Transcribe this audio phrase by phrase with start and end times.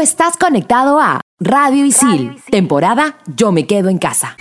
[0.00, 4.36] estás conectado a Radio Isil, temporada Yo me quedo en casa.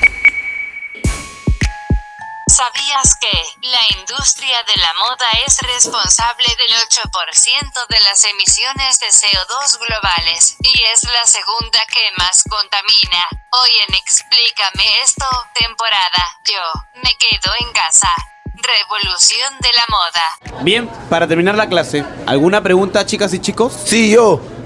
[2.47, 9.07] ¿Sabías que la industria de la moda es responsable del 8% de las emisiones de
[9.07, 13.23] CO2 globales y es la segunda que más contamina?
[13.51, 18.09] Hoy en Explícame esto, temporada Yo me quedo en casa.
[18.55, 20.63] Revolución de la moda.
[20.63, 23.73] Bien, para terminar la clase, ¿alguna pregunta, chicas y chicos?
[23.85, 24.41] Sí, yo.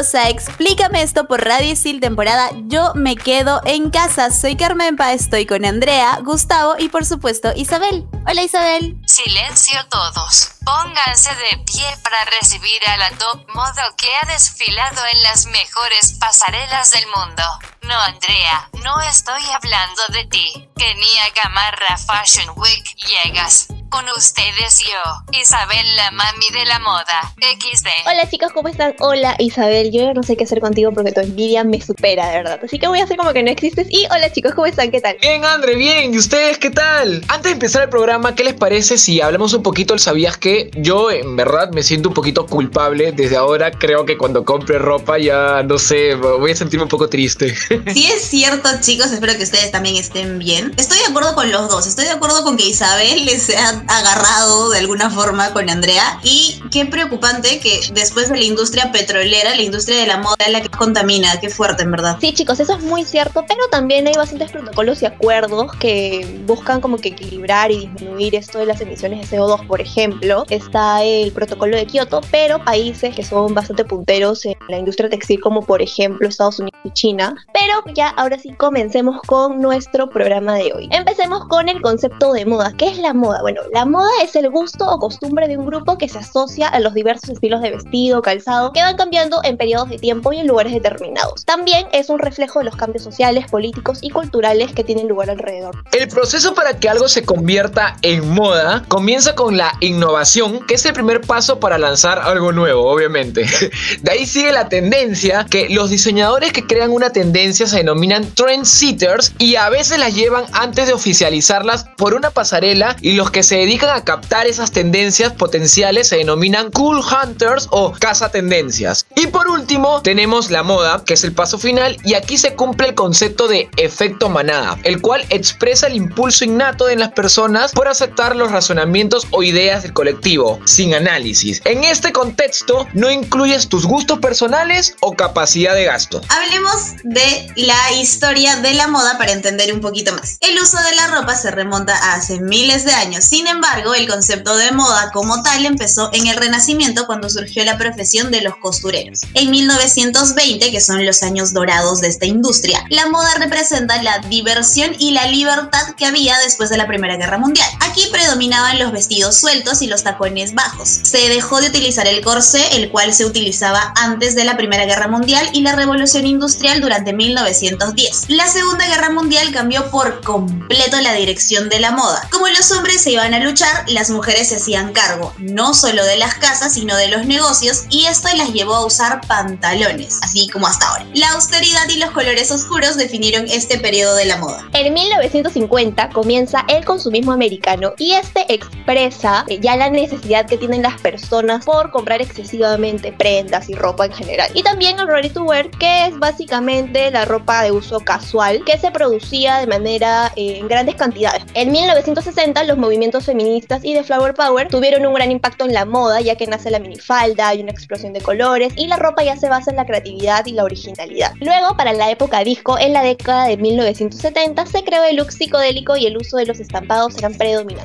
[0.00, 4.30] Explícame esto por Radio Isil temporada Yo me quedo en casa.
[4.30, 8.06] Soy Carmen Pa, estoy con Andrea, Gustavo y por supuesto Isabel.
[8.24, 8.96] Hola Isabel.
[9.06, 10.52] Silencio todos.
[10.64, 16.12] Pónganse de pie para recibir a la top modo que ha desfilado en las mejores
[16.20, 17.42] pasarelas del mundo.
[17.82, 20.68] No, Andrea, no estoy hablando de ti.
[20.76, 23.66] Kenia Gamarra Fashion Week llegas.
[23.90, 27.88] Con ustedes yo, Isabel la mami de la moda, XD.
[28.06, 28.94] Hola chicos, ¿cómo están?
[29.00, 32.60] Hola Isabel, yo no sé qué hacer contigo porque tu envidia me supera, de verdad.
[32.64, 33.88] Así que voy a hacer como que no existes.
[33.90, 34.90] Y hola chicos, ¿cómo están?
[34.90, 35.18] ¿Qué tal?
[35.20, 36.14] Bien, Andre, bien.
[36.14, 37.22] ¿Y ustedes qué tal?
[37.28, 40.70] Antes de empezar el programa, ¿qué les parece si hablamos un poquito del sabías que
[40.76, 43.70] yo en verdad me siento un poquito culpable desde ahora?
[43.70, 47.54] Creo que cuando compre ropa ya, no sé, voy a sentirme un poco triste.
[47.92, 50.72] Sí es cierto, chicos, espero que ustedes también estén bien.
[50.76, 51.86] Estoy de acuerdo con los dos.
[51.86, 56.20] Estoy de acuerdo con que Isabel les sea agarrado de alguna forma con Andrea.
[56.22, 60.52] Y qué preocupante que después de la industria petrolera, la industria de la moda es
[60.52, 61.38] la que contamina.
[61.40, 62.16] Qué fuerte, en verdad.
[62.20, 66.80] Sí, chicos, eso es muy cierto, pero también hay bastantes protocolos y acuerdos que buscan
[66.80, 68.01] como que equilibrar y disminuir
[68.32, 69.66] esto de las emisiones de CO2.
[69.66, 74.78] Por ejemplo, está el protocolo de Kioto, pero países que son bastante punteros en la
[74.78, 77.34] industria textil, como por ejemplo Estados Unidos y China.
[77.52, 80.88] Pero ya ahora sí comencemos con nuestro programa de hoy.
[80.92, 82.72] Empecemos con el concepto de moda.
[82.76, 83.42] ¿Qué es la moda?
[83.42, 86.80] Bueno, la moda es el gusto o costumbre de un grupo que se asocia a
[86.80, 90.46] los diversos estilos de vestido, calzado, que van cambiando en periodos de tiempo y en
[90.46, 91.44] lugares determinados.
[91.44, 95.76] También es un reflejo de los cambios sociales, políticos y culturales que tienen lugar alrededor.
[95.92, 100.84] El proceso para que algo se convierta en moda comienza con la innovación, que es
[100.86, 103.46] el primer paso para lanzar algo nuevo, obviamente.
[104.02, 109.34] De ahí sigue la tendencia, que los diseñadores que crean una tendencia se denominan trendsetters
[109.38, 113.56] y a veces las llevan antes de oficializarlas por una pasarela y los que se
[113.56, 119.06] dedican a captar esas tendencias potenciales se denominan cool hunters o caza tendencias.
[119.16, 122.88] Y por último tenemos la moda, que es el paso final y aquí se cumple
[122.88, 127.88] el concepto de efecto manada, el cual expresa el impulso innato de las personas por
[127.88, 131.60] aceptar los razonamientos o ideas del colectivo, sin análisis.
[131.64, 136.20] En este contexto no incluyes tus gustos personales o capacidad de gasto.
[136.28, 140.36] Hablemos de la historia de la moda para entender un poquito más.
[140.42, 143.24] El uso de la ropa se remonta a hace miles de años.
[143.24, 147.78] Sin embargo, el concepto de moda como tal empezó en el Renacimiento cuando surgió la
[147.78, 149.22] profesión de los costureros.
[149.34, 154.94] En 1920, que son los años dorados de esta industria, la moda representa la diversión
[155.00, 157.71] y la libertad que había después de la Primera Guerra Mundial.
[157.80, 160.88] Aquí predominaban los vestidos sueltos y los tacones bajos.
[161.02, 165.08] Se dejó de utilizar el corsé, el cual se utilizaba antes de la Primera Guerra
[165.08, 168.24] Mundial y la Revolución Industrial durante 1910.
[168.28, 172.28] La Segunda Guerra Mundial cambió por completo la dirección de la moda.
[172.30, 176.16] Como los hombres se iban a luchar, las mujeres se hacían cargo no solo de
[176.16, 180.66] las casas, sino de los negocios y esto las llevó a usar pantalones, así como
[180.66, 181.06] hasta ahora.
[181.14, 184.66] La austeridad y los colores oscuros definieron este periodo de la moda.
[184.72, 187.61] En 1950 comienza el consumismo americano
[187.96, 193.68] y este expresa eh, ya la necesidad que tienen las personas por comprar excesivamente prendas
[193.68, 194.50] y ropa en general.
[194.54, 198.78] Y también el ready to wear, que es básicamente la ropa de uso casual que
[198.78, 201.44] se producía de manera eh, en grandes cantidades.
[201.54, 205.84] En 1960 los movimientos feministas y de Flower Power tuvieron un gran impacto en la
[205.84, 209.36] moda, ya que nace la minifalda, hay una explosión de colores y la ropa ya
[209.36, 211.32] se basa en la creatividad y la originalidad.
[211.40, 215.96] Luego, para la época disco, en la década de 1970, se creó el look psicodélico
[215.96, 217.34] y el uso de los estampados eran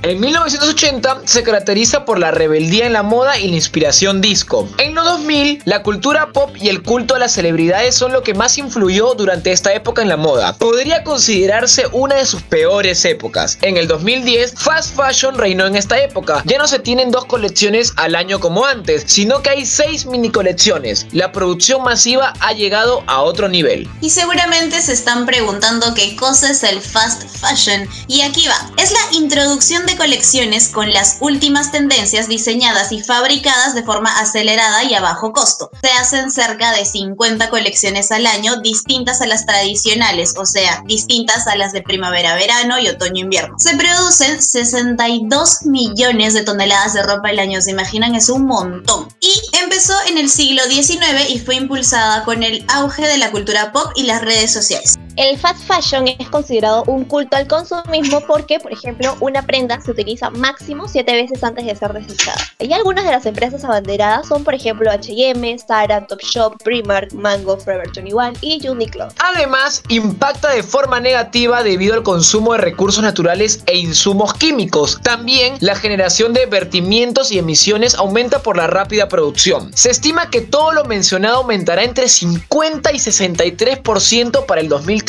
[0.03, 4.67] En 1980 se caracteriza por la rebeldía en la moda y la inspiración disco.
[4.77, 8.33] En los 2000, la cultura pop y el culto a las celebridades son lo que
[8.33, 10.53] más influyó durante esta época en la moda.
[10.53, 13.57] Podría considerarse una de sus peores épocas.
[13.61, 16.41] En el 2010, fast fashion reinó en esta época.
[16.45, 20.29] Ya no se tienen dos colecciones al año como antes, sino que hay seis mini
[20.29, 21.07] colecciones.
[21.11, 23.89] La producción masiva ha llegado a otro nivel.
[24.01, 27.87] Y seguramente se están preguntando qué cosa es el fast fashion.
[28.07, 28.71] Y aquí va.
[28.81, 34.83] Es la introducción de colecciones con las últimas tendencias diseñadas y fabricadas de forma acelerada
[34.83, 35.71] y a bajo costo.
[35.81, 41.47] Se hacen cerca de 50 colecciones al año distintas a las tradicionales, o sea, distintas
[41.47, 43.55] a las de primavera-verano y otoño-invierno.
[43.57, 49.07] Se producen 62 millones de toneladas de ropa al año, se imaginan, es un montón.
[49.21, 49.31] Y
[49.63, 53.93] empezó en el siglo XIX y fue impulsada con el auge de la cultura pop
[53.95, 54.97] y las redes sociales.
[55.17, 59.89] El fast fashion es considerado un culto al consumismo porque, por ejemplo, una prenda se
[59.89, 62.37] utiliza máximo 7 veces antes de ser desechada.
[62.59, 67.89] Y algunas de las empresas abanderadas son, por ejemplo, H&M, Zara, Topshop, Primark, Mango, Forever
[67.95, 69.07] 21 y Uniqlo.
[69.17, 74.99] Además, impacta de forma negativa debido al consumo de recursos naturales e insumos químicos.
[75.01, 79.75] También la generación de vertimientos y emisiones aumenta por la rápida producción.
[79.75, 85.06] Se estima que todo lo mencionado aumentará entre 50 y 63% para el 2030.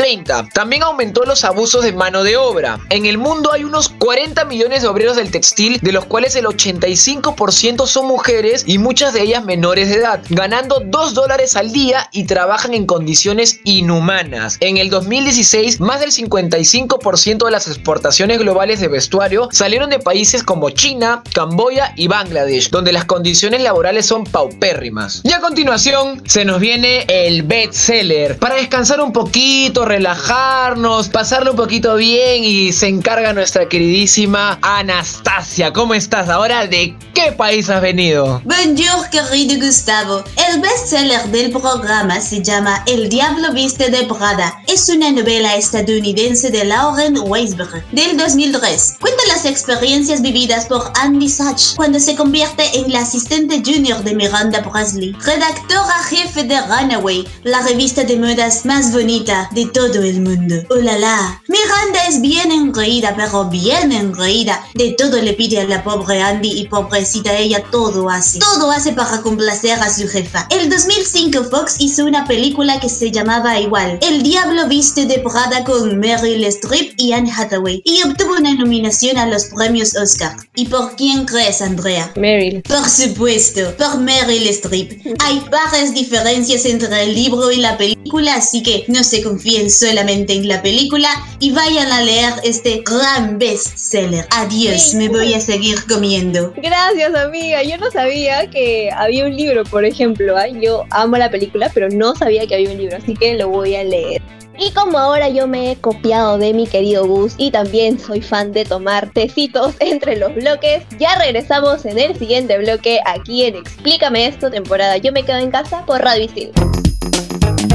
[0.54, 2.78] También aumentó los abusos de mano de obra.
[2.88, 6.46] En el mundo hay unos 40 millones de obreros del textil, de los cuales el
[6.46, 12.08] 85% son mujeres y muchas de ellas menores de edad, ganando 2 dólares al día
[12.12, 14.56] y trabajan en condiciones inhumanas.
[14.60, 20.44] En el 2016, más del 55% de las exportaciones globales de vestuario salieron de países
[20.44, 25.22] como China, Camboya y Bangladesh, donde las condiciones laborales son paupérrimas.
[25.24, 28.38] Y a continuación se nos viene el bestseller.
[28.38, 35.72] Para descansar un poquito, relajarnos, pasarlo un poquito bien y se encarga nuestra queridísima Anastasia.
[35.72, 36.28] ¿Cómo estás?
[36.28, 38.42] Ahora, ¿de qué país has venido?
[38.44, 40.22] Bonjour, querido Gustavo.
[40.48, 44.62] El bestseller del programa se llama El Diablo Viste de Prada.
[44.66, 48.96] Es una novela estadounidense de Lauren Weisberg del 2003.
[49.00, 54.14] Cuenta las experiencias vividas por Andy Sachs cuando se convierte en la asistente junior de
[54.14, 60.20] Miranda Presley, redactora jefe de Runaway, la revista de modas más bonita de todo el
[60.22, 60.56] mundo.
[60.70, 61.42] ¡Oh la la!
[61.46, 64.60] Miranda es bien engreída, pero bien engreída.
[64.74, 68.40] De todo le pide a la pobre Andy y pobrecita ella todo hace.
[68.40, 70.48] Todo hace para complacer a su jefa.
[70.50, 73.98] El 2005 Fox hizo una película que se llamaba igual.
[74.02, 77.80] El Diablo Viste de Prada con Meryl Streep y Anne Hathaway.
[77.84, 80.36] Y obtuvo una nominación a los premios Oscar.
[80.56, 82.12] ¿Y por quién crees, Andrea?
[82.16, 82.62] Meryl.
[82.62, 85.14] Por supuesto, por Meryl Streep.
[85.20, 90.34] Hay varias diferencias entre el libro y la película, así que no se confíen solamente
[90.34, 91.08] en la película
[91.40, 94.26] y vayan a leer este gran bestseller.
[94.30, 96.52] Adiós, me voy a seguir comiendo.
[96.56, 97.62] Gracias, amiga.
[97.62, 100.36] Yo no sabía que había un libro, por ejemplo.
[100.36, 100.48] ¿ah?
[100.48, 103.74] Yo amo la película, pero no sabía que había un libro, así que lo voy
[103.74, 104.22] a leer.
[104.60, 108.50] Y como ahora yo me he copiado de mi querido Gus y también soy fan
[108.50, 114.26] de tomar tecitos entre los bloques, ya regresamos en el siguiente bloque aquí en Explícame
[114.26, 116.87] esto, temporada Yo me quedo en casa por Radio Isil.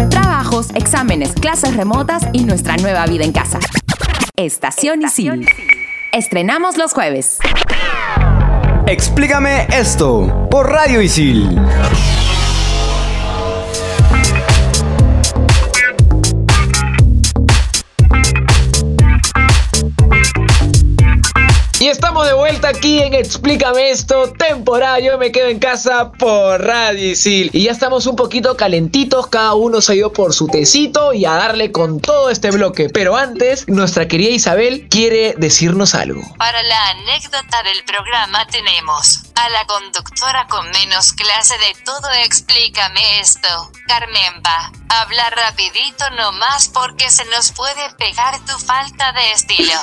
[0.09, 3.59] Trabajos, exámenes, clases remotas y nuestra nueva vida en casa.
[4.35, 5.47] Estación Isil.
[6.11, 7.39] Estrenamos los jueves.
[8.87, 11.59] Explícame esto por Radio Isil.
[21.93, 27.11] Estamos de vuelta aquí en Explícame esto, temporada Yo me quedo en casa por Radio
[27.11, 27.51] Isil.
[27.53, 31.25] Y ya estamos un poquito calentitos, cada uno se ha ido por su tecito y
[31.25, 32.89] a darle con todo este bloque.
[32.89, 36.21] Pero antes, nuestra querida Isabel quiere decirnos algo.
[36.37, 43.19] Para la anécdota del programa tenemos a la conductora con menos clase de todo Explícame
[43.19, 44.71] esto, Carmenpa.
[44.89, 49.73] Habla rapidito nomás porque se nos puede pegar tu falta de estilo.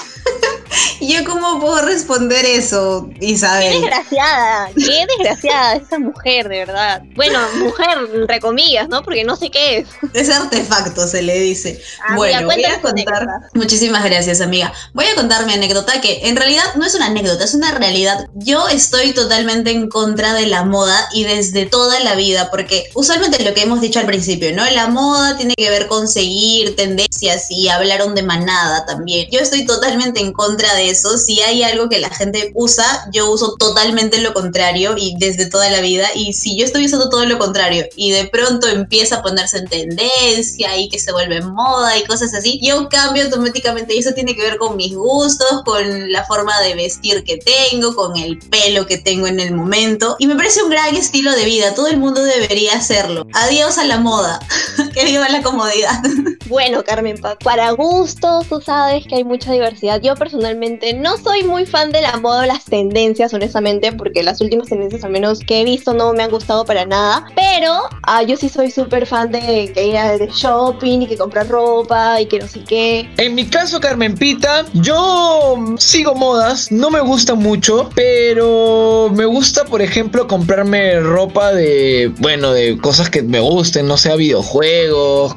[1.00, 3.73] ¿Yo cómo puedo responder eso, Isabel?
[3.73, 7.02] Qué desgraciada, qué desgraciada esa mujer, de verdad.
[7.16, 9.02] Bueno, mujer, entre comillas, ¿no?
[9.02, 9.88] Porque no sé qué es.
[10.14, 11.83] Es artefacto, se le dice.
[12.04, 13.26] Amiga, bueno, voy a contar.
[13.54, 14.73] Muchísimas gracias, amiga.
[14.95, 18.28] Voy a contar mi anécdota que en realidad no es una anécdota, es una realidad.
[18.35, 23.42] Yo estoy totalmente en contra de la moda y desde toda la vida, porque usualmente
[23.42, 24.68] lo que hemos dicho al principio, ¿no?
[24.70, 29.28] La moda tiene que ver con seguir tendencias y hablaron de manada también.
[29.30, 31.16] Yo estoy totalmente en contra de eso.
[31.16, 35.70] Si hay algo que la gente usa, yo uso totalmente lo contrario y desde toda
[35.70, 36.09] la vida.
[36.14, 39.68] Y si yo estoy usando todo lo contrario y de pronto empieza a ponerse en
[39.68, 44.35] tendencia y que se vuelve moda y cosas así, yo cambio automáticamente y eso tiene
[44.37, 48.87] que ver con mis gustos, con la forma de vestir que tengo, con el pelo
[48.87, 50.16] que tengo en el momento.
[50.18, 51.75] Y me parece un gran estilo de vida.
[51.75, 53.26] Todo el mundo debería hacerlo.
[53.32, 54.40] Adiós a la moda.
[54.94, 56.00] que viva la comodidad.
[56.46, 60.00] Bueno, Carmen, para gustos, tú sabes que hay mucha diversidad.
[60.00, 64.40] Yo personalmente no soy muy fan de la moda o las tendencias, honestamente, porque las
[64.40, 67.26] últimas tendencias, al menos que he visto, no me han gustado para nada.
[67.37, 71.49] Pero ah, yo sí soy súper fan de que ir de shopping y que comprar
[71.49, 73.08] ropa y que no sé qué.
[73.16, 79.66] En mi caso, Carmen Pita, yo sigo modas, no me gusta mucho, pero me gusta,
[79.66, 85.34] por ejemplo, comprarme ropa de, bueno, de cosas que me gusten, no sea videojuegos,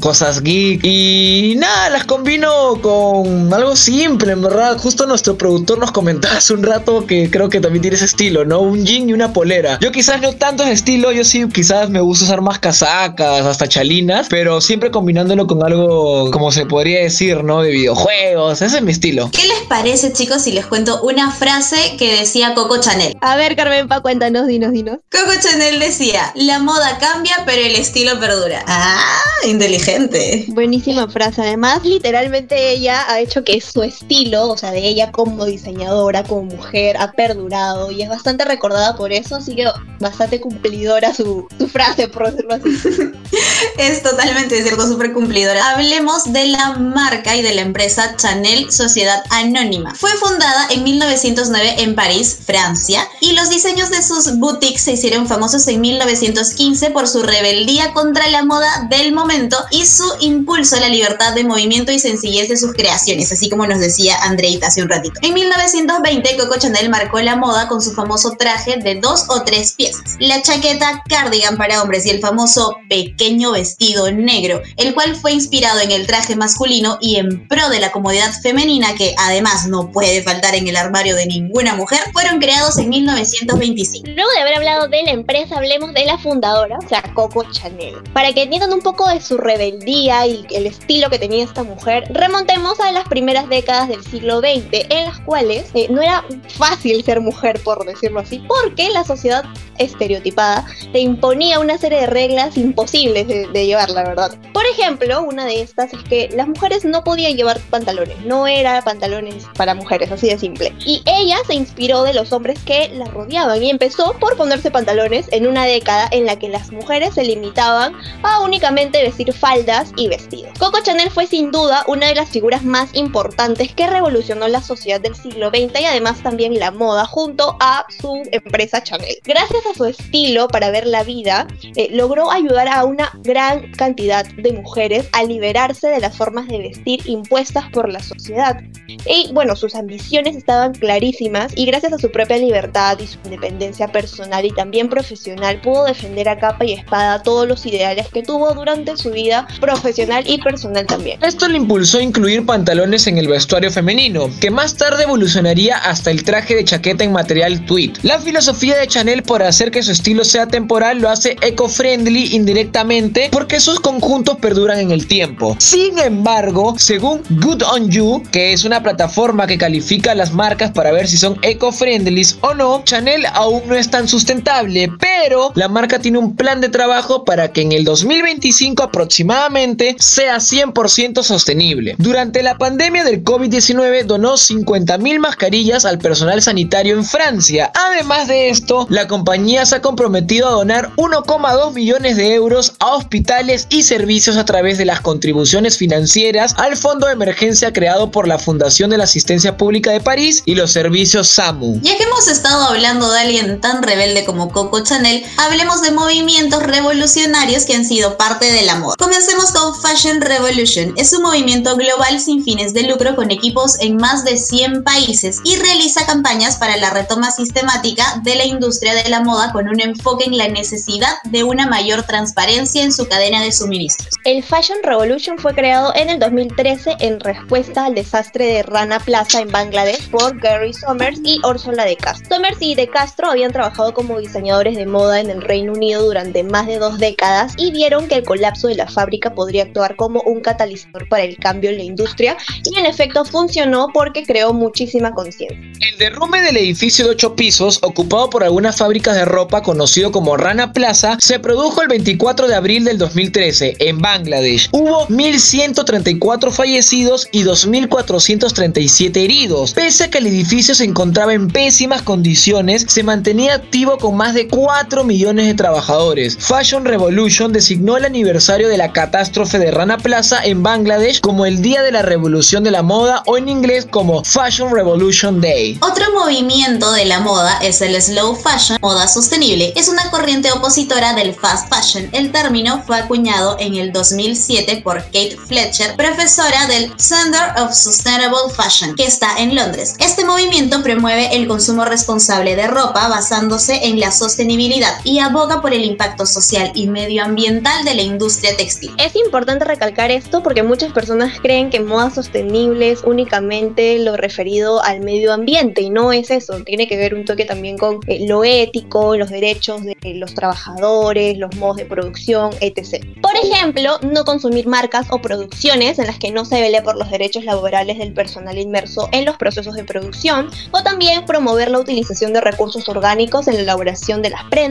[0.00, 0.80] cosas geek.
[0.82, 4.78] Y nada, las combino con algo simple, en verdad.
[4.78, 8.46] Justo nuestro productor nos comentaba hace un rato que creo que también tiene ese estilo,
[8.46, 8.60] ¿no?
[8.60, 9.78] Un jean y una polera.
[9.82, 13.68] Yo quizás no tanto ese estilo, yo sí quizás me gusta usar más casacas, hasta
[13.68, 17.60] chalinas, pero siempre combinándolo con algo, como se podría decir, ¿no?
[17.60, 18.62] De videojuegos.
[18.62, 19.28] Ese es mi estilo.
[19.30, 22.93] ¿Qué les parece, chicos, si les cuento una frase que decía Coco Chanel?
[23.20, 24.98] A ver, Carmen Pa, cuéntanos, dinos, dinos.
[25.10, 28.64] Coco Chanel decía, la moda cambia, pero el estilo perdura.
[28.66, 30.44] Ah, inteligente.
[30.48, 31.42] Buenísima frase.
[31.42, 36.42] Además, literalmente ella ha hecho que su estilo, o sea, de ella como diseñadora, como
[36.42, 39.66] mujer, ha perdurado y es bastante recordada por eso, así que
[40.00, 43.12] bastante cumplidora su, su frase, por decirlo así.
[43.78, 45.70] es totalmente cierto, súper cumplidora.
[45.70, 49.94] Hablemos de la marca y de la empresa Chanel Sociedad Anónima.
[49.94, 52.83] Fue fundada en 1909 en París, Francia,
[53.20, 58.28] y los diseños de sus boutiques se hicieron famosos en 1915 por su rebeldía contra
[58.28, 62.56] la moda del momento y su impulso a la libertad de movimiento y sencillez de
[62.56, 65.18] sus creaciones, así como nos decía Andreita hace un ratito.
[65.22, 69.72] En 1920, Coco Chanel marcó la moda con su famoso traje de dos o tres
[69.72, 75.32] piezas, la chaqueta cardigan para hombres y el famoso pequeño vestido negro, el cual fue
[75.32, 79.90] inspirado en el traje masculino y en pro de la comodidad femenina que además no
[79.90, 84.08] puede faltar en el armario de ninguna mujer, fueron creados en 1925.
[84.08, 88.02] Luego de haber hablado de la empresa, hablemos de la fundadora, o sea, Coco Chanel.
[88.12, 92.04] Para que entiendan un poco de su rebeldía y el estilo que tenía esta mujer,
[92.10, 96.24] remontemos a las primeras décadas del siglo XX, en las cuales eh, no era
[96.56, 99.44] fácil ser mujer, por decirlo así, porque la sociedad
[99.78, 104.38] estereotipada te imponía una serie de reglas imposibles de, de, llevar, la verdad.
[104.52, 108.82] Por ejemplo, una de estas es que las mujeres no podían llevar pantalones, no era
[108.82, 110.72] pantalones para mujeres, así de simple.
[110.84, 115.26] Y ella se inspiró de los hombres que la rodeaban y empezó por ponerse pantalones
[115.30, 120.08] en una década en la que las mujeres se limitaban a únicamente vestir faldas y
[120.08, 120.58] vestidos.
[120.58, 125.00] Coco Chanel fue sin duda una de las figuras más importantes que revolucionó la sociedad
[125.00, 129.18] del siglo XX y además también la moda junto a su empresa Chanel.
[129.24, 134.24] Gracias a su estilo para ver la vida, eh, logró ayudar a una gran cantidad
[134.24, 138.60] de mujeres a liberarse de las formas de vestir impuestas por la sociedad.
[139.06, 143.88] Y bueno, sus ambiciones estaban clarísimas y gracias a su propia libertad y su independencia
[143.88, 148.54] personal y también profesional pudo defender a capa y espada todos los ideales que tuvo
[148.54, 151.18] durante su vida profesional y personal también.
[151.24, 156.12] Esto le impulsó a incluir pantalones en el vestuario femenino, que más tarde evolucionaría hasta
[156.12, 157.96] el traje de chaqueta en material tweed.
[158.02, 163.30] La filosofía de Chanel por hacer que su estilo sea temporal lo hace eco-friendly indirectamente
[163.32, 165.56] porque sus conjuntos perduran en el tiempo.
[165.58, 170.70] Sin embargo, según Good on You, que es una plataforma que califica a las marcas
[170.70, 175.13] para ver si son eco-friendly o no, Chanel aún no es tan sustentable, pero
[175.54, 181.22] la marca tiene un plan de trabajo para que en el 2025 aproximadamente sea 100%
[181.22, 181.94] sostenible.
[181.98, 187.72] Durante la pandemia del COVID-19 donó 50.000 mascarillas al personal sanitario en Francia.
[187.74, 192.94] Además de esto, la compañía se ha comprometido a donar 1,2 millones de euros a
[192.94, 198.28] hospitales y servicios a través de las contribuciones financieras al fondo de emergencia creado por
[198.28, 201.80] la Fundación de la Asistencia Pública de París y los servicios SAMU.
[201.82, 205.03] Ya que hemos estado hablando de alguien tan rebelde como Coco Chanel,
[205.36, 208.94] hablemos de movimientos revolucionarios que han sido parte de la moda.
[208.98, 210.94] Comencemos con Fashion Revolution.
[210.96, 215.40] Es un movimiento global sin fines de lucro con equipos en más de 100 países
[215.44, 219.80] y realiza campañas para la retoma sistemática de la industria de la moda con un
[219.80, 224.14] enfoque en la necesidad de una mayor transparencia en su cadena de suministros.
[224.24, 229.40] El Fashion Revolution fue creado en el 2013 en respuesta al desastre de Rana Plaza
[229.40, 232.36] en Bangladesh por Gary Somers y Ursula de Castro.
[232.36, 236.44] Somers y de Castro habían trabajado como diseñadores de moda en el Reino Unido durante
[236.44, 240.22] más de dos décadas y vieron que el colapso de la fábrica podría actuar como
[240.22, 245.10] un catalizador para el cambio en la industria y en efecto funcionó porque creó muchísima
[245.10, 245.58] conciencia.
[245.80, 250.36] El derrumbe del edificio de ocho pisos, ocupado por algunas fábricas de ropa conocido como
[250.36, 254.68] Rana Plaza, se produjo el 24 de abril del 2013 en Bangladesh.
[254.70, 259.72] Hubo 1.134 fallecidos y 2.437 heridos.
[259.72, 264.34] Pese a que el edificio se encontraba en pésimas condiciones, se mantenía activo con más
[264.34, 266.36] de 4 millones de trabajadores.
[266.38, 271.62] Fashion Revolution designó el aniversario de la catástrofe de Rana Plaza en Bangladesh como el
[271.62, 275.78] Día de la Revolución de la Moda o en inglés como Fashion Revolution Day.
[275.80, 279.72] Otro movimiento de la moda es el slow fashion, moda sostenible.
[279.74, 282.08] Es una corriente opositora del fast fashion.
[282.12, 288.52] El término fue acuñado en el 2007 por Kate Fletcher, profesora del Center of Sustainable
[288.54, 289.94] Fashion, que está en Londres.
[289.98, 294.73] Este movimiento promueve el consumo responsable de ropa basándose en la sostenibilidad
[295.04, 298.90] y aboga por el impacto social y medioambiental de la industria textil.
[298.98, 304.82] Es importante recalcar esto porque muchas personas creen que moda sostenible es únicamente lo referido
[304.82, 308.26] al medio ambiente y no es eso, tiene que ver un toque también con eh,
[308.26, 313.04] lo ético, los derechos de los trabajadores, los modos de producción, etc.
[313.22, 317.10] Por ejemplo, no consumir marcas o producciones en las que no se vele por los
[317.10, 322.32] derechos laborales del personal inmerso en los procesos de producción o también promover la utilización
[322.32, 324.63] de recursos orgánicos en la elaboración de las prendas,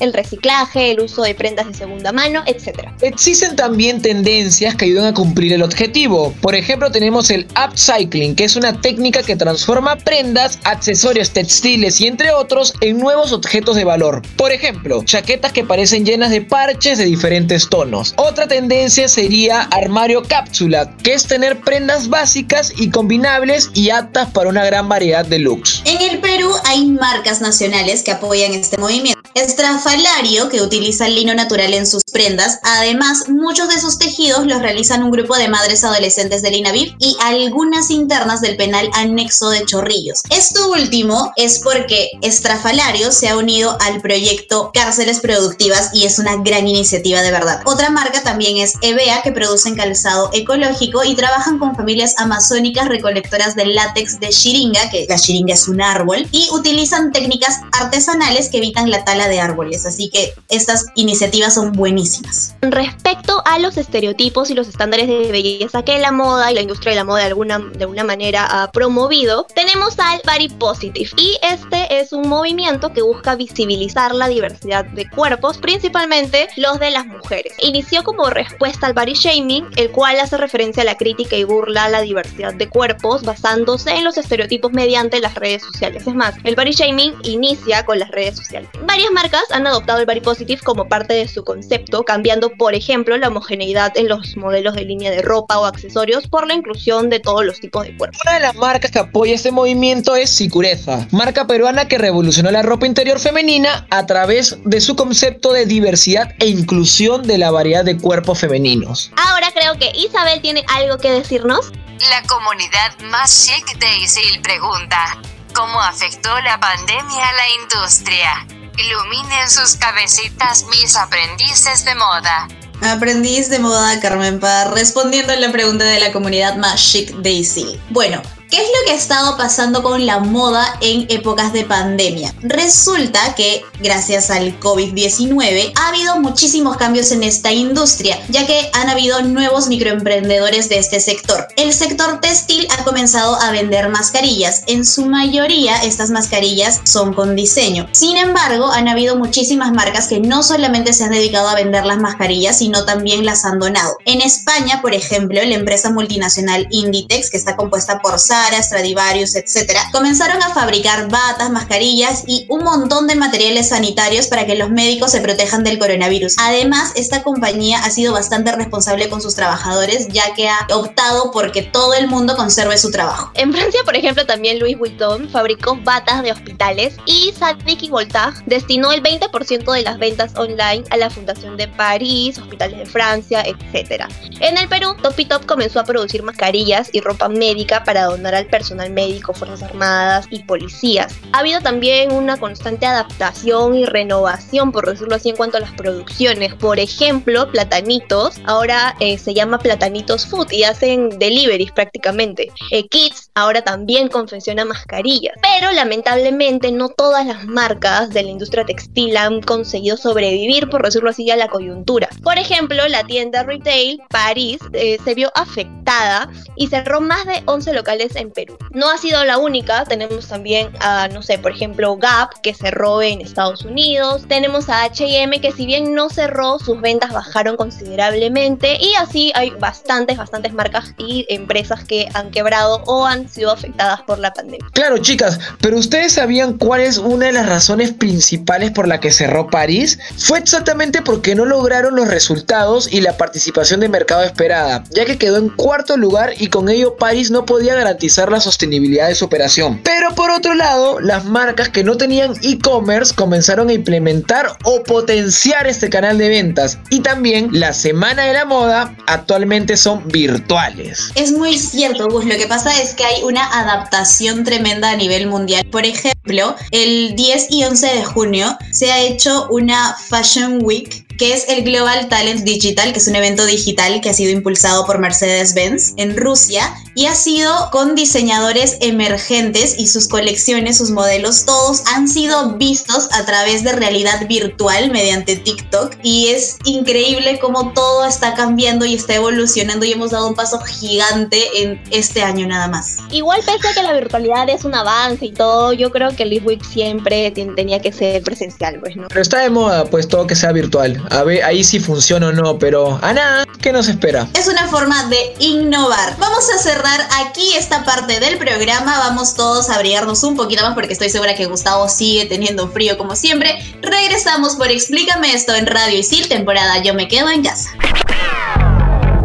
[0.00, 2.88] el reciclaje, el uso de prendas de segunda mano, etc.
[3.02, 6.32] Existen también tendencias que ayudan a cumplir el objetivo.
[6.40, 12.06] Por ejemplo, tenemos el upcycling, que es una técnica que transforma prendas, accesorios textiles y
[12.06, 14.22] entre otros en nuevos objetos de valor.
[14.36, 18.14] Por ejemplo, chaquetas que parecen llenas de parches de diferentes tonos.
[18.16, 24.48] Otra tendencia sería armario cápsula, que es tener prendas básicas y combinables y aptas para
[24.48, 25.82] una gran variedad de looks.
[25.84, 29.25] En el Perú hay marcas nacionales que apoyan este movimiento.
[29.34, 32.60] Estrafalario, que utiliza el lino natural en sus prendas.
[32.62, 37.16] Además, muchos de sus tejidos los realizan un grupo de madres adolescentes del INAVIF y
[37.22, 40.22] algunas internas del penal anexo de Chorrillos.
[40.30, 46.36] Esto último es porque Estrafalario se ha unido al proyecto Cárceles Productivas y es una
[46.36, 47.62] gran iniciativa de verdad.
[47.64, 53.54] Otra marca también es EVEA, que producen calzado ecológico y trabajan con familias amazónicas recolectoras
[53.54, 58.58] de látex de chiringa, que la chiringa es un árbol, y utilizan técnicas artesanales que
[58.58, 59.86] evitan la tala de árboles.
[59.86, 62.54] Así que estas iniciativas son buenísimas.
[62.60, 66.92] Respecto a los estereotipos y los estándares de belleza que la moda y la industria
[66.92, 71.10] de la moda de alguna, de alguna manera ha promovido, tenemos al Body Positive.
[71.16, 76.90] Y este es un movimiento que busca visibilizar la diversidad de cuerpos, principalmente los de
[76.90, 77.54] las mujeres.
[77.60, 81.84] Inició como respuesta al body shaming, el cual hace referencia a la crítica y burla
[81.84, 86.06] a la diversidad de cuerpos basándose en los estereotipos mediante las redes sociales.
[86.06, 88.68] Es más, el body shaming inicia con las redes sociales.
[89.10, 93.28] Marcas han adoptado el body positive como parte de su concepto, cambiando, por ejemplo, la
[93.28, 97.44] homogeneidad en los modelos de línea de ropa o accesorios por la inclusión de todos
[97.44, 98.20] los tipos de cuerpos.
[98.24, 102.62] Una de las marcas que apoya este movimiento es Sicureza, marca peruana que revolucionó la
[102.62, 107.84] ropa interior femenina a través de su concepto de diversidad e inclusión de la variedad
[107.84, 109.10] de cuerpos femeninos.
[109.16, 111.72] Ahora creo que Isabel tiene algo que decirnos.
[112.10, 115.18] La comunidad más chic de Isil pregunta,
[115.54, 118.55] ¿cómo afectó la pandemia a la industria?
[118.78, 122.48] Iluminen sus cabecitas mis aprendices de moda.
[122.82, 127.30] Aprendiz de moda Carmen Paz respondiendo a la pregunta de la comunidad más chic de
[127.30, 127.80] Isil.
[127.88, 132.32] Bueno, ¿Qué es lo que ha estado pasando con la moda en épocas de pandemia?
[132.42, 138.88] Resulta que, gracias al COVID-19, ha habido muchísimos cambios en esta industria, ya que han
[138.88, 141.48] habido nuevos microemprendedores de este sector.
[141.56, 144.62] El sector textil ha comenzado a vender mascarillas.
[144.68, 147.88] En su mayoría, estas mascarillas son con diseño.
[147.90, 151.98] Sin embargo, han habido muchísimas marcas que no solamente se han dedicado a vender las
[151.98, 153.96] mascarillas, sino también las han donado.
[154.04, 159.78] En España, por ejemplo, la empresa multinacional Inditex, que está compuesta por Zara, Stradivarius, etc.,
[159.92, 165.12] comenzaron a fabricar batas, mascarillas y un montón de materiales sanitarios para que los médicos
[165.12, 166.36] se protejan del coronavirus.
[166.38, 171.62] Además, esta compañía ha sido bastante responsable con sus trabajadores, ya que ha optado porque
[171.62, 173.30] todo el mundo conserve su trabajo.
[173.34, 178.42] En Francia, por ejemplo, también Louis Vuitton fabricó batas de hospitales y Sadnick y Voltage
[178.46, 183.42] destinó el 20% de las ventas online a la Fundación de París, hospitales de Francia,
[183.42, 184.04] etc.
[184.40, 188.46] En el Perú, Top Top comenzó a producir mascarillas y ropa médica para donar al
[188.46, 191.14] personal médico, Fuerzas Armadas y policías.
[191.32, 195.72] Ha habido también una constante adaptación y renovación, por decirlo así, en cuanto a las
[195.72, 196.54] producciones.
[196.54, 202.52] Por ejemplo, Platanitos, ahora eh, se llama Platanitos Food y hacen deliveries prácticamente.
[202.70, 205.34] Eh, Kids ahora también confecciona mascarillas.
[205.42, 211.10] Pero lamentablemente no todas las marcas de la industria textil han conseguido sobrevivir, por decirlo
[211.10, 212.08] así, a la coyuntura.
[212.22, 217.72] Por ejemplo, la tienda retail París eh, se vio afectada y cerró más de 11
[217.72, 218.56] locales en Perú.
[218.72, 223.02] No ha sido la única, tenemos también a, no sé, por ejemplo, Gap, que cerró
[223.02, 224.24] en Estados Unidos.
[224.28, 228.78] Tenemos a HM, que si bien no cerró, sus ventas bajaron considerablemente.
[228.80, 234.02] Y así hay bastantes, bastantes marcas y empresas que han quebrado o han sido afectadas
[234.02, 234.68] por la pandemia.
[234.72, 239.10] Claro, chicas, pero ustedes sabían cuál es una de las razones principales por la que
[239.10, 239.98] cerró París?
[240.16, 245.18] Fue exactamente porque no lograron los resultados y la participación de mercado esperada, ya que
[245.18, 249.24] quedó en cuarto lugar y con ello París no podía garantizar la sostenibilidad de su
[249.24, 249.80] operación.
[249.82, 255.66] Pero por otro lado, las marcas que no tenían e-commerce comenzaron a implementar o potenciar
[255.66, 261.12] este canal de ventas y también la Semana de la Moda actualmente son virtuales.
[261.14, 262.24] Es muy cierto, Gus.
[262.24, 265.64] Lo que pasa es que hay una adaptación tremenda a nivel mundial.
[265.70, 271.32] Por ejemplo, el 10 y 11 de junio se ha hecho una Fashion Week que
[271.32, 274.98] es el Global Talent Digital, que es un evento digital que ha sido impulsado por
[274.98, 281.82] Mercedes-Benz en Rusia y ha sido con diseñadores emergentes y sus colecciones, sus modelos, todos
[281.94, 288.06] han sido vistos a través de realidad virtual mediante TikTok y es increíble cómo todo
[288.06, 292.68] está cambiando y está evolucionando y hemos dado un paso gigante en este año nada
[292.68, 292.98] más.
[293.10, 296.42] Igual pese a que la virtualidad es un avance y todo, yo creo que el
[296.44, 299.08] Week siempre tenía que ser presencial, pues, ¿no?
[299.08, 301.05] Pero está de moda, pues todo que sea virtual.
[301.10, 304.28] A ver, ahí sí funciona o no, pero a nada, ¿qué nos espera?
[304.34, 306.16] Es una forma de innovar.
[306.18, 308.98] Vamos a cerrar aquí esta parte del programa.
[308.98, 312.98] Vamos todos a abrigarnos un poquito más porque estoy segura que Gustavo sigue teniendo frío
[312.98, 313.58] como siempre.
[313.82, 317.70] Regresamos por Explícame esto en Radio Isil, temporada Yo me quedo en casa.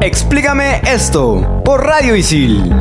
[0.01, 2.73] Explícame esto por Radio Isil.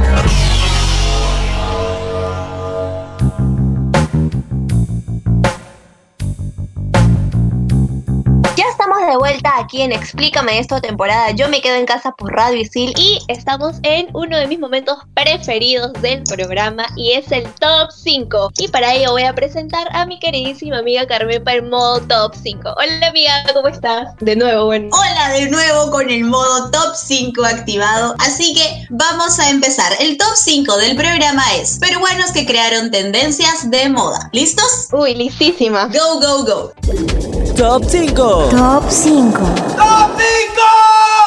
[9.70, 11.30] Aquí en Explícame esto temporada.
[11.30, 14.98] Yo me quedo en casa por Radio Isil y estamos en uno de mis momentos
[15.14, 18.50] preferidos del programa y es el Top 5.
[18.58, 22.34] Y para ello voy a presentar a mi queridísima amiga Carmen para el modo Top
[22.34, 22.74] 5.
[22.76, 24.08] Hola amiga, ¿cómo estás?
[24.18, 24.88] De nuevo, bueno.
[24.90, 28.16] Hola de nuevo con el modo Top 5 activado.
[28.18, 29.92] Así que vamos a empezar.
[30.00, 34.30] El Top 5 del programa es peruanos que crearon tendencias de moda.
[34.32, 34.88] ¿Listos?
[34.90, 35.86] Uy, listísima.
[35.86, 37.29] Go, go, go.
[37.60, 38.48] Top 5.
[38.48, 39.38] Top 5.
[39.76, 41.19] ¡Top 5!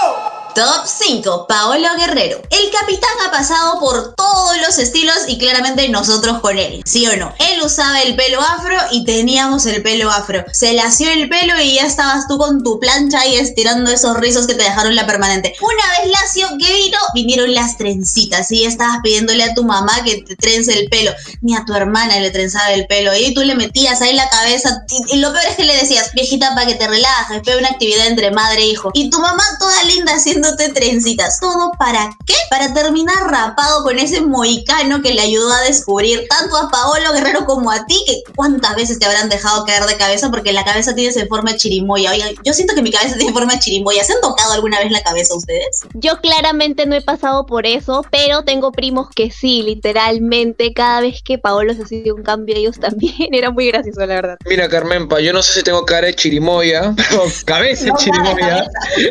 [0.55, 2.39] Top 5, Paolo Guerrero.
[2.51, 7.15] El capitán ha pasado por todos los estilos y claramente nosotros con él, ¿sí o
[7.17, 7.33] no?
[7.39, 10.45] Él usaba el pelo afro y teníamos el pelo afro.
[10.51, 14.45] Se lació el pelo y ya estabas tú con tu plancha y estirando esos rizos
[14.45, 15.55] que te dejaron la permanente.
[15.59, 20.21] Una vez lacio que vino, vinieron las trencitas y estabas pidiéndole a tu mamá que
[20.21, 21.13] te trence el pelo.
[21.41, 24.83] Ni a tu hermana le trenzaba el pelo y tú le metías ahí la cabeza
[25.11, 28.05] y lo peor es que le decías, viejita, para que te relajes, fue una actividad
[28.05, 28.91] entre madre e hijo.
[28.93, 30.42] Y tu mamá toda linda haciendo
[30.73, 31.39] trencitas.
[31.39, 32.35] ¿Todo para qué?
[32.49, 37.45] Para terminar rapado con ese moicano que le ayudó a descubrir tanto a Paolo Guerrero
[37.45, 40.93] como a ti, que cuántas veces te habrán dejado caer de cabeza porque la cabeza
[40.93, 42.11] tiene esa forma de chirimoya.
[42.11, 44.03] Oiga, yo siento que mi cabeza tiene forma de chirimoya.
[44.03, 45.81] ¿Se han tocado alguna vez la cabeza ustedes?
[45.93, 50.73] Yo claramente no he pasado por eso, pero tengo primos que sí, literalmente.
[50.73, 53.13] Cada vez que Paolo se hacía un cambio, ellos también.
[53.33, 54.37] Era muy gracioso, la verdad.
[54.45, 58.67] Mira, Carmenpa, yo no sé si tengo cara de chirimoya, pero cabeza de No, chirimoya.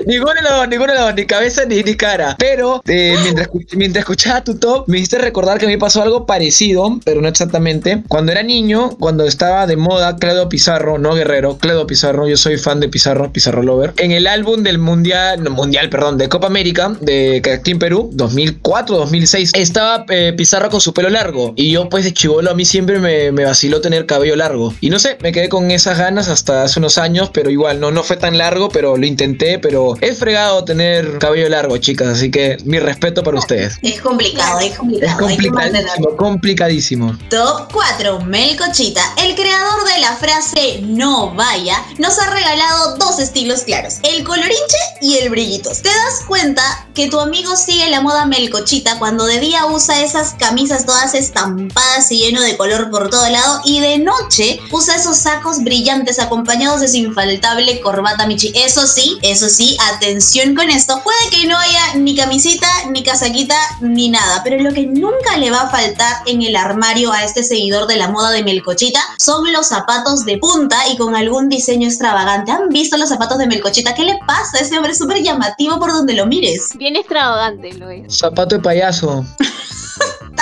[0.07, 2.37] Ninguno de los dos, ninguno de los dos, ni cabeza ni, ni cara.
[2.39, 6.27] Pero eh, mientras, mientras escuchaba tu top, me hiciste recordar que a mí pasó algo
[6.27, 8.03] parecido, pero no exactamente.
[8.09, 12.59] Cuando era niño, cuando estaba de moda Cledo Pizarro, no Guerrero, Cledo Pizarro, yo soy
[12.59, 13.95] fan de Pizarro, Pizarro Lover.
[13.99, 18.97] En el álbum del Mundial, no, Mundial, perdón, de Copa América, de Team Perú, 2004,
[18.97, 21.53] 2006, estaba eh, Pizarro con su pelo largo.
[21.57, 24.75] Y yo, pues de chivolo, a mí siempre me, me vaciló tener cabello largo.
[24.81, 27.93] Y no sé, me quedé con esas ganas hasta hace unos años, pero igual, no,
[27.93, 32.31] no fue tan largo, pero lo intenté, pero es fregado tener cabello largo, chicas, así
[32.31, 33.79] que mi respeto para ustedes.
[33.83, 34.79] Es complicado, es Es
[35.17, 35.55] complicado.
[35.73, 36.17] mantenerlo.
[36.17, 37.19] complicadísimo, complicadísimo.
[37.31, 38.21] Top 4.
[38.21, 44.25] Melcochita, el creador de la frase no vaya, nos ha regalado dos estilos claros, el
[44.25, 45.83] colorinche y el brillitos.
[45.83, 46.63] ¿Te das cuenta
[46.95, 52.11] que tu amigo sigue la moda melcochita cuando de día usa esas camisas todas estampadas
[52.13, 56.81] y lleno de color por todo lado y de noche usa esos sacos brillantes acompañados
[56.81, 58.53] de su infaltable corbata Michi?
[58.55, 63.57] Eso sí, eso sí, atención con esto, Puede que no haya ni camisita, ni casaquita,
[63.81, 67.43] ni nada, pero lo que nunca le va a faltar en el armario a este
[67.43, 71.89] seguidor de la moda de Melcochita son los zapatos de punta y con algún diseño
[71.89, 72.53] extravagante.
[72.53, 73.95] ¿Han visto los zapatos de Melcochita?
[73.95, 74.59] ¿Qué le pasa?
[74.61, 76.71] Ese hombre es súper llamativo por donde lo mires.
[76.77, 78.17] Bien extravagante lo es.
[78.17, 79.25] Zapato de payaso.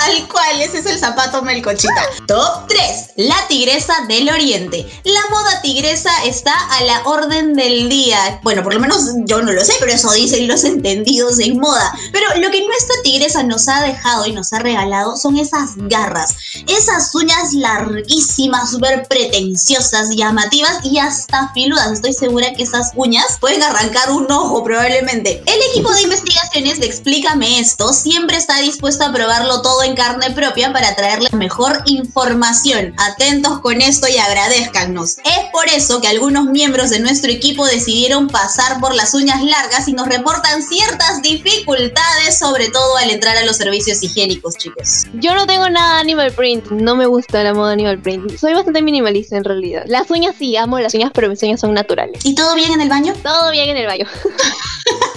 [0.03, 2.09] Tal cual, ese es el zapato melcochita.
[2.25, 2.79] Top 3.
[3.17, 4.83] La tigresa del oriente.
[5.03, 8.39] La moda tigresa está a la orden del día.
[8.41, 11.93] Bueno, por lo menos yo no lo sé, pero eso dicen los entendidos en moda.
[12.11, 16.33] Pero lo que nuestra tigresa nos ha dejado y nos ha regalado son esas garras.
[16.67, 21.91] Esas uñas larguísimas, súper pretenciosas, llamativas y hasta filudas.
[21.91, 25.43] Estoy segura que esas uñas pueden arrancar un ojo probablemente.
[25.45, 30.73] El equipo de investigaciones de Explícame esto siempre está dispuesto a probarlo todo carne propia
[30.73, 32.93] para traerle mejor información.
[32.97, 35.17] Atentos con esto y agradezcanos.
[35.19, 39.87] Es por eso que algunos miembros de nuestro equipo decidieron pasar por las uñas largas
[39.87, 45.05] y nos reportan ciertas dificultades, sobre todo al entrar a los servicios higiénicos, chicos.
[45.13, 48.37] Yo no tengo nada animal print, no me gusta la moda animal print.
[48.37, 49.83] Soy bastante minimalista en realidad.
[49.87, 52.25] Las uñas sí, amo las uñas, pero mis uñas son naturales.
[52.25, 53.13] ¿Y todo bien en el baño?
[53.23, 54.05] Todo bien en el baño.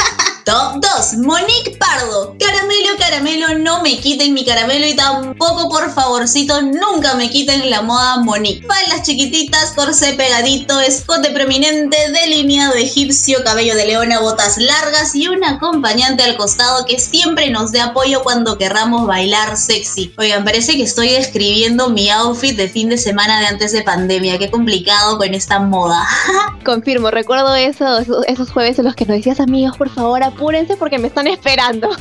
[0.45, 1.15] Top 2.
[1.25, 2.37] Monique Pardo.
[2.39, 7.81] Caramelo, caramelo, no me quiten mi caramelo y tampoco, por favorcito, nunca me quiten la
[7.81, 8.67] moda Monique.
[8.67, 15.43] Faldas chiquititas, corsé pegadito, escote prominente, delineado egipcio, cabello de leona, botas largas y un
[15.45, 20.13] acompañante al costado que siempre nos dé apoyo cuando querramos bailar sexy.
[20.19, 24.39] Oigan, parece que estoy describiendo mi outfit de fin de semana de antes de pandemia.
[24.39, 26.07] Qué complicado con esta moda.
[26.65, 30.99] Confirmo, recuerdo eso, esos, jueves en los que nos decías, amigos, por favor, apúrense porque
[30.99, 31.89] me están esperando.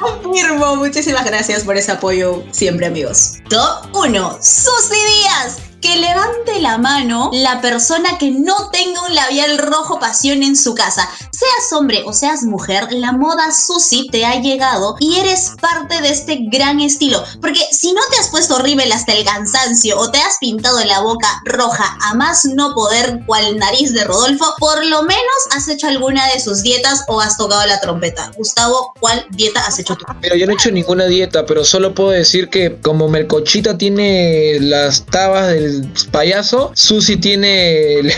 [0.00, 3.38] Confirmo, muchísimas gracias por ese apoyo siempre amigos.
[3.48, 4.38] Top 1.
[4.42, 5.73] Susy Díaz.
[5.84, 10.74] Que levante la mano la persona que no tenga un labial rojo pasión en su
[10.74, 11.06] casa.
[11.30, 16.08] Seas hombre o seas mujer, la moda Susi te ha llegado y eres parte de
[16.08, 17.22] este gran estilo.
[17.38, 21.00] Porque si no te has puesto horrible hasta el cansancio o te has pintado la
[21.00, 25.86] boca roja a más no poder cual nariz de Rodolfo, por lo menos has hecho
[25.88, 28.30] alguna de sus dietas o has tocado la trompeta.
[28.38, 30.06] Gustavo, ¿cuál dieta has hecho tú?
[30.22, 34.58] Mira, yo no he hecho ninguna dieta, pero solo puedo decir que como Melcochita tiene
[34.60, 35.73] las tabas del
[36.10, 38.12] payaso, Susi tiene el,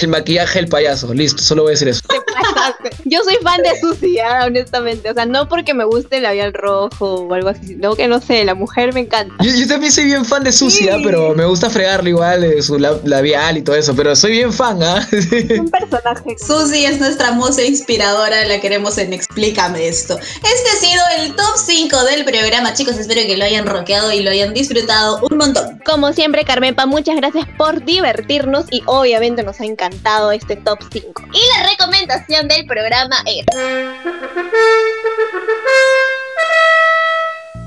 [0.00, 1.12] el maquillaje del payaso.
[1.14, 2.00] Listo, solo voy a decir eso.
[2.08, 2.90] Te pasaste.
[3.04, 5.10] Yo soy fan de Susi, ah, honestamente.
[5.10, 8.20] O sea, no porque me guste el labial rojo o algo así, sino que no
[8.20, 9.34] sé, la mujer me encanta.
[9.42, 10.88] Yo, yo también soy bien fan de Susi, Sí.
[10.88, 10.98] ¿ah?
[11.02, 14.52] pero me gusta fregarle igual de su la- labial y todo eso, pero soy bien
[14.52, 15.06] fan, ¿ah?
[15.58, 16.36] Un personaje.
[16.44, 20.18] Susi es nuestra musa inspiradora, la queremos en Explícame esto.
[20.18, 22.96] Este ha sido el top 5 del programa, chicos.
[22.98, 25.80] Espero que lo hayan rockeado y lo hayan disfrutado un montón.
[25.84, 31.22] Como siempre, Carmepa, muchas gracias por divertirnos y obviamente nos ha encantado este top 5.
[31.32, 33.46] Y la recomendación del programa es...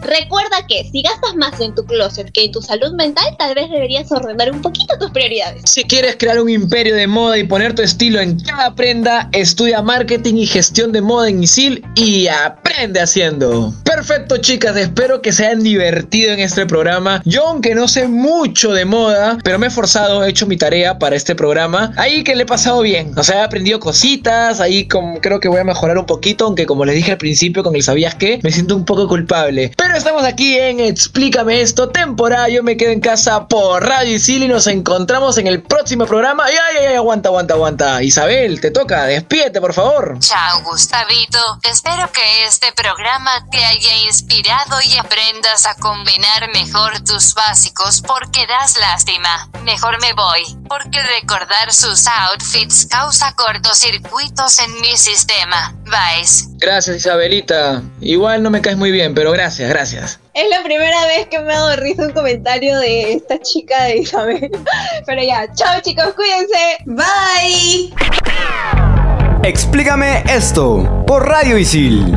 [0.01, 3.69] Recuerda que si gastas más en tu closet que en tu salud mental, tal vez
[3.69, 5.63] deberías ordenar un poquito tus prioridades.
[5.65, 9.81] Si quieres crear un imperio de moda y poner tu estilo en cada prenda, estudia
[9.81, 13.73] marketing y gestión de moda en ISIL y aprende haciendo.
[13.83, 17.21] Perfecto, chicas, espero que se hayan divertido en este programa.
[17.25, 20.97] Yo, aunque no sé mucho de moda, pero me he esforzado, he hecho mi tarea
[20.97, 21.93] para este programa.
[21.97, 23.13] Ahí que le he pasado bien.
[23.17, 26.65] O sea, he aprendido cositas, ahí como creo que voy a mejorar un poquito, aunque
[26.65, 29.71] como les dije al principio con el sabías que, me siento un poco culpable.
[29.95, 34.47] Estamos aquí en Explícame esto, temporada Yo me quedo en casa por Radio Isil y
[34.47, 36.45] nos encontramos en el próximo programa.
[36.45, 38.01] Ay, ay, ay, aguanta, aguanta, aguanta.
[38.01, 40.17] Isabel, te toca, despídete, por favor.
[40.19, 41.39] Chao, Gustavito.
[41.69, 48.47] Espero que este programa te haya inspirado y aprendas a combinar mejor tus básicos porque
[48.47, 49.49] das lástima.
[49.63, 55.75] Mejor me voy, porque recordar sus outfits causa cortocircuitos en mi sistema.
[55.83, 56.25] Bye.
[56.59, 57.81] Gracias, Isabelita.
[57.99, 59.80] Igual no me caes muy bien, pero gracias, gracias.
[60.33, 63.97] Es la primera vez que me ha dado risa un comentario de esta chica de
[63.97, 64.51] Isabel.
[65.05, 66.77] Pero ya, chao chicos, cuídense.
[66.85, 67.91] Bye.
[69.43, 72.15] Explícame esto por Radio Isil.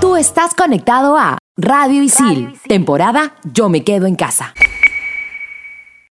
[0.00, 4.54] Tú estás conectado a Radio Isil, temporada Yo me quedo en casa.